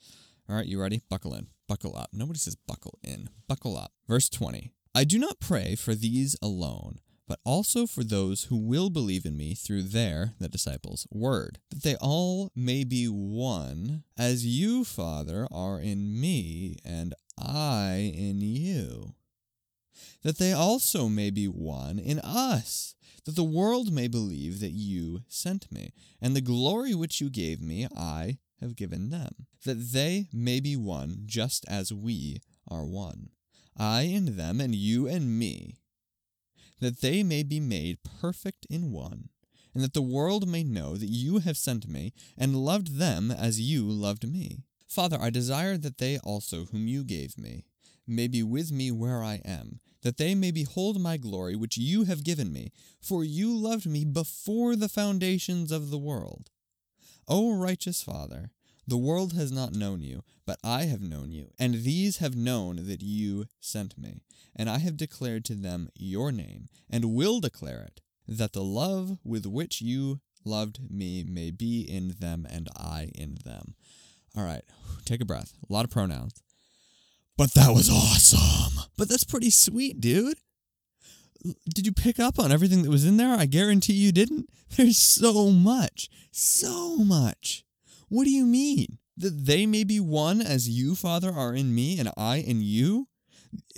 [0.48, 1.00] All right, you ready?
[1.08, 1.48] Buckle in.
[1.68, 2.10] Buckle up.
[2.12, 3.28] Nobody says buckle in.
[3.48, 3.92] Buckle up.
[4.06, 4.72] Verse 20.
[4.94, 6.98] I do not pray for these alone
[7.32, 11.82] but also for those who will believe in me through their, the disciples, word, that
[11.82, 19.14] they all may be one, as you, Father, are in me, and I in you.
[20.22, 25.20] That they also may be one in us, that the world may believe that you
[25.26, 30.28] sent me, and the glory which you gave me I have given them, that they
[30.32, 33.28] may be one just as we are one.
[33.76, 35.76] I and them, and you and me
[36.82, 39.28] that they may be made perfect in one,
[39.72, 43.60] and that the world may know that you have sent me, and loved them as
[43.60, 44.64] you loved me.
[44.88, 47.64] Father, I desire that they also, whom you gave me,
[48.04, 52.02] may be with me where I am, that they may behold my glory which you
[52.04, 56.50] have given me, for you loved me before the foundations of the world.
[57.28, 58.50] O righteous Father,
[58.86, 62.86] the world has not known you, but I have known you, and these have known
[62.86, 64.22] that you sent me.
[64.56, 69.18] And I have declared to them your name, and will declare it, that the love
[69.24, 73.74] with which you loved me may be in them, and I in them.
[74.36, 74.64] All right,
[75.04, 75.52] take a breath.
[75.68, 76.42] A lot of pronouns.
[77.36, 78.84] But that was awesome.
[78.96, 80.38] But that's pretty sweet, dude.
[81.74, 83.34] Did you pick up on everything that was in there?
[83.34, 84.48] I guarantee you didn't.
[84.76, 86.08] There's so much.
[86.30, 87.64] So much.
[88.08, 88.98] What do you mean?
[89.16, 93.08] That they may be one as you, Father, are in me and I in you?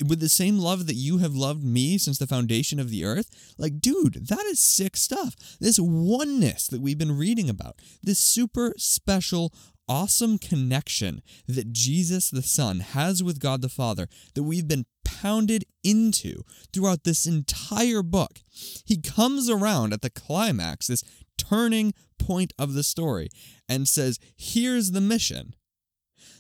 [0.07, 3.55] With the same love that you have loved me since the foundation of the earth?
[3.59, 5.35] Like, dude, that is sick stuff.
[5.59, 9.53] This oneness that we've been reading about, this super special,
[9.89, 15.65] awesome connection that Jesus the Son has with God the Father that we've been pounded
[15.83, 16.43] into
[16.73, 18.41] throughout this entire book.
[18.85, 21.05] He comes around at the climax, this
[21.37, 23.29] turning point of the story
[23.69, 25.55] and says, Here's the mission.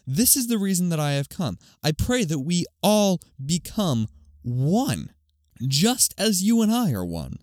[0.07, 1.59] This is the reason that I have come.
[1.83, 4.09] I pray that we all become
[4.43, 5.15] one,
[5.67, 7.39] just as you and I are one.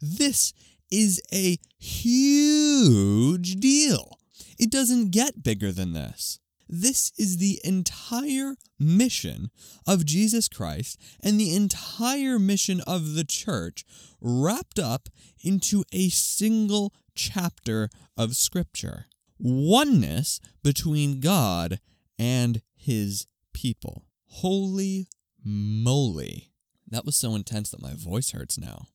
[0.00, 0.52] This
[0.90, 4.15] is a huge deal.
[4.58, 6.40] It doesn't get bigger than this.
[6.68, 9.50] This is the entire mission
[9.86, 13.84] of Jesus Christ and the entire mission of the church
[14.20, 15.08] wrapped up
[15.44, 19.06] into a single chapter of Scripture
[19.38, 21.78] oneness between God
[22.18, 24.06] and his people.
[24.26, 25.08] Holy
[25.44, 26.50] moly.
[26.88, 28.86] That was so intense that my voice hurts now.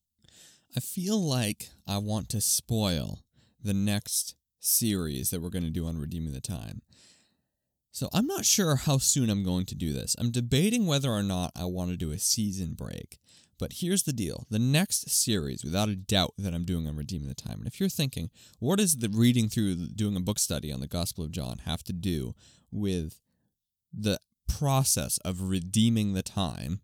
[0.76, 3.19] I feel like I want to spoil
[3.62, 6.82] the next series that we're going to do on Redeeming the Time.
[7.91, 10.15] So I'm not sure how soon I'm going to do this.
[10.17, 13.19] I'm debating whether or not I want to do a season break.
[13.60, 17.28] But here's the deal the next series, without a doubt, that I'm doing on Redeeming
[17.28, 17.60] the Time.
[17.60, 20.88] And if you're thinking, what does the reading through, doing a book study on the
[20.88, 22.33] Gospel of John have to do
[22.71, 23.19] with
[23.94, 26.81] the process of redeeming the time,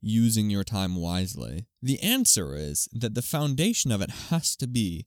[0.00, 1.66] using your time wisely?
[1.82, 5.06] The answer is that the foundation of it has to be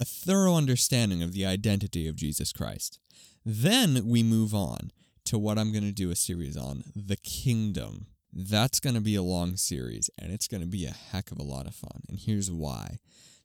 [0.00, 2.98] a thorough understanding of the identity of Jesus Christ.
[3.44, 4.90] Then we move on
[5.26, 8.06] to what I'm going to do a series on the kingdom.
[8.32, 11.38] That's going to be a long series and it's going to be a heck of
[11.38, 12.02] a lot of fun.
[12.08, 12.98] And here's why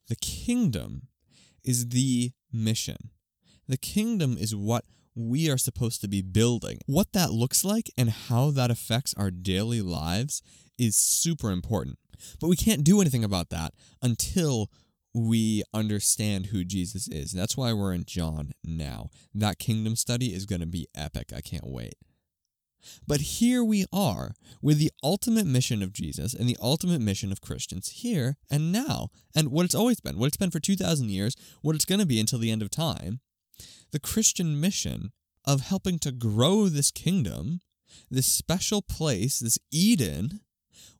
[0.08, 1.02] the kingdom
[1.62, 3.10] is the mission,
[3.68, 4.84] the kingdom is what
[5.14, 6.78] we are supposed to be building.
[6.86, 10.42] What that looks like and how that affects our daily lives
[10.78, 11.98] is super important.
[12.40, 14.70] But we can't do anything about that until
[15.14, 17.32] we understand who Jesus is.
[17.32, 19.10] That's why we're in John now.
[19.34, 21.32] That kingdom study is going to be epic.
[21.34, 21.94] I can't wait.
[23.06, 24.32] But here we are
[24.62, 29.08] with the ultimate mission of Jesus and the ultimate mission of Christians here and now,
[29.34, 32.06] and what it's always been, what it's been for 2,000 years, what it's going to
[32.06, 33.20] be until the end of time.
[33.90, 35.12] The Christian mission
[35.44, 37.60] of helping to grow this kingdom,
[38.10, 40.40] this special place, this Eden,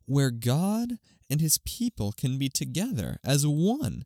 [0.05, 0.97] where God
[1.31, 4.03] and his people can be together as one.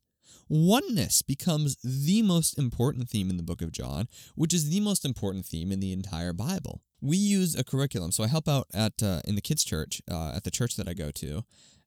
[0.48, 5.04] Oneness becomes the most important theme in the book of John, which is the most
[5.04, 6.82] important theme in the entire Bible.
[7.02, 8.12] We use a curriculum.
[8.12, 10.88] So I help out at uh, in the kids' church uh, at the church that
[10.88, 11.44] I go to,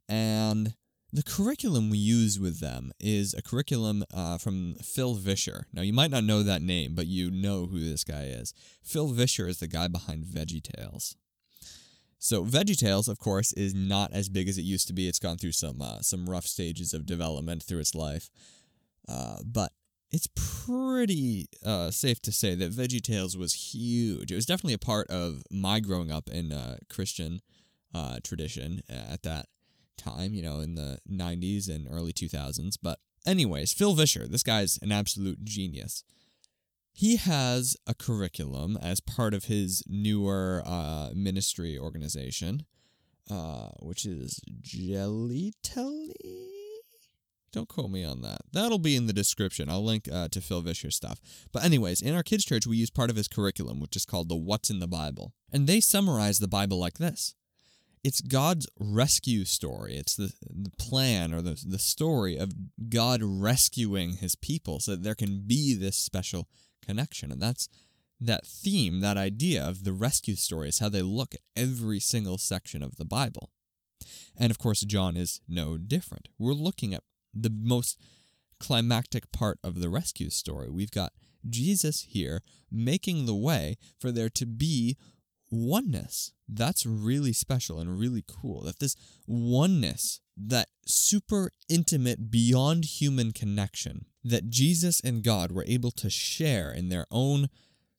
[0.08, 0.74] and
[1.12, 5.66] the curriculum we use with them is a curriculum uh, from Phil Vischer.
[5.72, 8.52] Now, you might not know that name, but you know who this guy is.
[8.82, 11.14] Phil Vischer is the guy behind VeggieTales.
[12.18, 15.08] So VeggieTales, of course, is not as big as it used to be.
[15.08, 18.28] It's gone through some uh, some rough stages of development through its life,
[19.08, 19.72] uh, but
[20.10, 24.32] it's pretty uh, safe to say that VeggieTales was huge.
[24.32, 27.40] It was definitely a part of my growing up in uh, Christian
[27.94, 29.46] uh, tradition at that
[29.98, 32.78] time, you know, in the 90s and early 2000s.
[32.82, 36.04] But, anyways, Phil Vischer, this guy's an absolute genius.
[36.98, 42.64] He has a curriculum as part of his newer uh, ministry organization,
[43.30, 46.16] uh, which is Jelly Telly.
[47.52, 48.40] Don't quote me on that.
[48.52, 49.70] That'll be in the description.
[49.70, 51.20] I'll link uh, to Phil Vischer's stuff.
[51.52, 54.28] But, anyways, in our kids' church, we use part of his curriculum, which is called
[54.28, 55.34] the What's in the Bible.
[55.52, 57.36] And they summarize the Bible like this
[58.02, 59.96] it's God's rescue story.
[59.96, 62.52] It's the, the plan or the, the story of
[62.88, 66.48] God rescuing his people so that there can be this special
[66.88, 67.30] connection.
[67.30, 67.68] And that's
[68.20, 72.38] that theme, that idea of the rescue story is how they look at every single
[72.38, 73.50] section of the Bible.
[74.36, 76.28] And of course, John is no different.
[76.38, 78.00] We're looking at the most
[78.58, 80.68] climactic part of the rescue story.
[80.70, 81.12] We've got
[81.48, 84.96] Jesus here making the way for there to be
[85.50, 86.32] oneness.
[86.48, 88.62] That's really special and really cool.
[88.62, 88.96] That this
[89.26, 96.70] oneness, that super intimate, beyond human connection that Jesus and God were able to share
[96.70, 97.48] in their own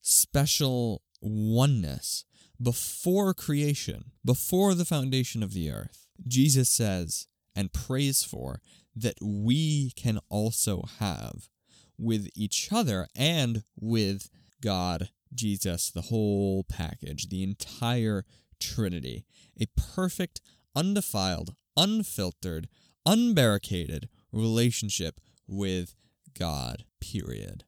[0.01, 2.25] special oneness
[2.61, 6.07] before creation, before the foundation of the earth.
[6.27, 8.61] Jesus says and prays for
[8.95, 11.49] that we can also have
[11.97, 14.29] with each other and with
[14.61, 18.25] God Jesus, the whole package, the entire
[18.59, 19.25] Trinity,
[19.59, 20.41] a perfect,
[20.75, 22.67] undefiled, unfiltered,
[23.05, 25.95] unbarricaded relationship with
[26.37, 27.63] God, period.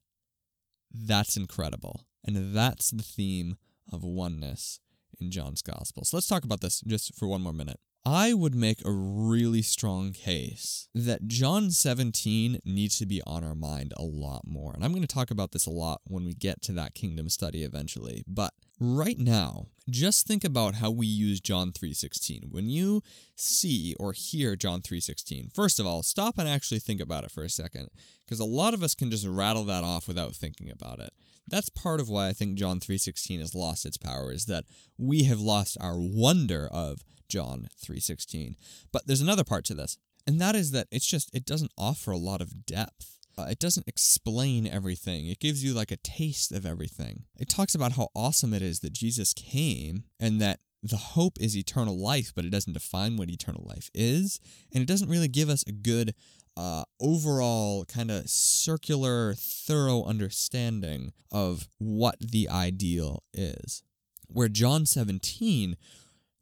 [0.92, 2.06] That's incredible.
[2.24, 3.58] And that's the theme
[3.92, 4.80] of oneness
[5.20, 6.04] in John's Gospel.
[6.04, 7.80] So let's talk about this just for one more minute.
[8.04, 13.54] I would make a really strong case that John 17 needs to be on our
[13.54, 14.74] mind a lot more.
[14.74, 17.30] And I'm going to talk about this a lot when we get to that kingdom
[17.30, 18.24] study eventually.
[18.28, 22.50] But right now, just think about how we use John 3:16.
[22.50, 23.04] When you
[23.36, 27.44] see or hear John 3:16, first of all, stop and actually think about it for
[27.44, 27.90] a second
[28.26, 31.14] because a lot of us can just rattle that off without thinking about it.
[31.48, 34.66] That's part of why I think John 3:16 has lost its power is that
[34.98, 38.58] we have lost our wonder of John 3:16.
[38.92, 42.12] But there's another part to this, and that is that it's just it doesn't offer
[42.12, 43.20] a lot of depth.
[43.38, 45.28] Uh, it doesn't explain everything.
[45.28, 47.24] It gives you like a taste of everything.
[47.38, 51.56] It talks about how awesome it is that Jesus came and that the hope is
[51.56, 54.40] eternal life, but it doesn't define what eternal life is,
[54.74, 56.16] and it doesn't really give us a good
[56.58, 63.84] uh, overall kind of circular, thorough understanding of what the ideal is.
[64.28, 65.78] Where John 17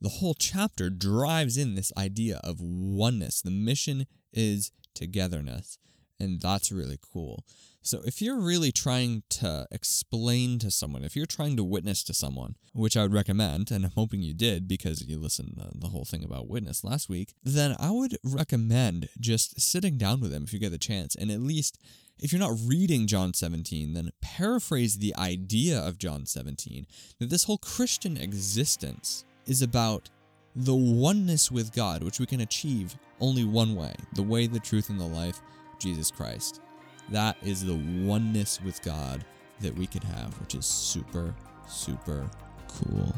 [0.02, 3.42] the whole chapter drives in this idea of oneness.
[3.42, 5.78] The mission is togetherness,
[6.20, 7.46] and that's really cool.
[7.82, 12.14] So, if you're really trying to explain to someone, if you're trying to witness to
[12.14, 15.88] someone, which I would recommend, and I'm hoping you did because you listened to the
[15.88, 20.44] whole thing about witness last week, then I would recommend just sitting down with them
[20.44, 21.80] if you get the chance, and at least
[22.20, 26.86] if you're not reading John 17, then paraphrase the idea of John 17
[27.20, 30.10] that this whole Christian existence is about
[30.56, 34.90] the oneness with God, which we can achieve only one way the way, the truth,
[34.90, 35.42] and the life,
[35.80, 36.62] Jesus Christ.
[37.10, 39.26] That is the oneness with God
[39.62, 41.34] that we could have, which is super,
[41.68, 42.30] super
[42.68, 43.16] cool.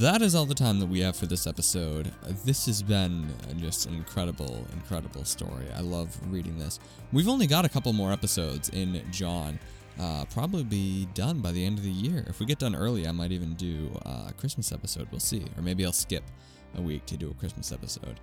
[0.00, 2.10] that is all the time that we have for this episode.
[2.46, 5.66] This has been just an incredible, incredible story.
[5.76, 6.80] I love reading this.
[7.12, 9.58] We've only got a couple more episodes in John.
[10.00, 12.24] Uh, probably be done by the end of the year.
[12.26, 15.08] If we get done early, I might even do a Christmas episode.
[15.10, 15.44] We'll see.
[15.58, 16.24] Or maybe I'll skip
[16.74, 18.18] a week to do a Christmas episode.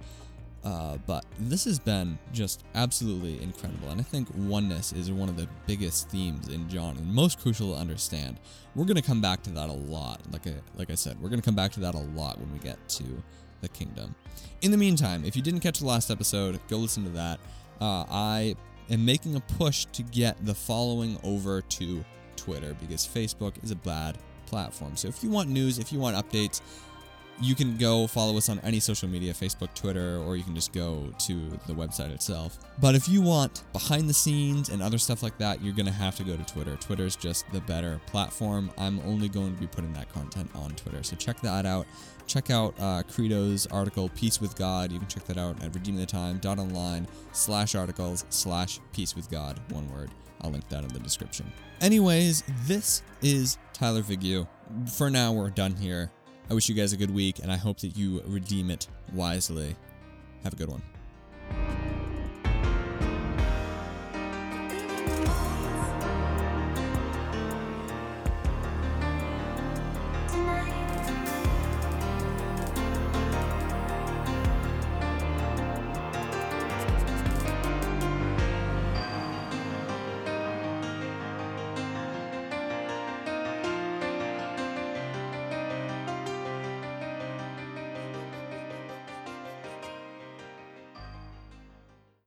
[0.63, 5.37] Uh, but this has been just absolutely incredible, and I think oneness is one of
[5.37, 8.39] the biggest themes in John and most crucial to understand.
[8.75, 10.19] We're gonna come back to that a lot.
[10.31, 12.59] Like I, like I said, we're gonna come back to that a lot when we
[12.59, 13.03] get to
[13.61, 14.15] the kingdom.
[14.61, 17.39] In the meantime, if you didn't catch the last episode, go listen to that.
[17.79, 18.55] Uh, I
[18.89, 22.03] am making a push to get the following over to
[22.35, 24.95] Twitter because Facebook is a bad platform.
[24.95, 26.61] So if you want news, if you want updates,
[27.39, 30.73] you can go follow us on any social media Facebook, Twitter, or you can just
[30.73, 32.57] go to the website itself.
[32.79, 35.91] But if you want behind the scenes and other stuff like that, you're going to
[35.91, 36.75] have to go to Twitter.
[36.77, 38.71] Twitter is just the better platform.
[38.77, 41.03] I'm only going to be putting that content on Twitter.
[41.03, 41.85] So check that out.
[42.27, 44.91] Check out uh, Credo's article, Peace with God.
[44.91, 49.59] You can check that out at redeemingthetime.online slash articles slash peace with God.
[49.71, 50.11] One word.
[50.41, 51.51] I'll link that in the description.
[51.81, 54.47] Anyways, this is Tyler Vigu.
[54.91, 56.11] For now, we're done here.
[56.49, 59.75] I wish you guys a good week, and I hope that you redeem it wisely.
[60.43, 61.86] Have a good one.